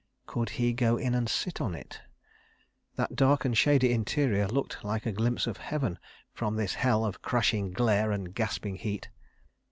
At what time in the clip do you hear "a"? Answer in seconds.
5.05-5.11